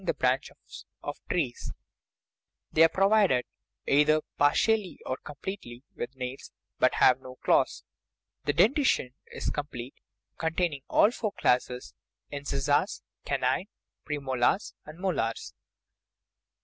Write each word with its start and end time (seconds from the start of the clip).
33 0.03 0.03
THE 0.03 0.27
RIDDLE 0.27 0.33
OF 0.33 0.39
THE 0.39 0.49
UNIVERSE 0.49 0.63
branches 0.63 0.85
of 1.03 1.27
trees; 1.61 1.73
they 2.71 2.83
are 2.83 2.89
provided, 2.89 3.45
either 3.85 4.21
partially 4.35 4.99
or 5.05 5.15
completely, 5.17 5.83
with 5.95 6.15
nails, 6.15 6.51
but 6.79 6.95
have 6.95 7.21
no 7.21 7.35
claws. 7.35 7.83
The 8.45 8.53
denti 8.55 8.83
tion 8.83 9.13
is 9.27 9.51
complete, 9.51 9.93
containing 10.39 10.81
all 10.87 11.11
four 11.11 11.33
classes 11.33 11.93
incisors, 12.31 13.03
canine, 13.25 13.67
premolars, 14.07 14.73
and 14.87 14.97
molars. 14.97 15.53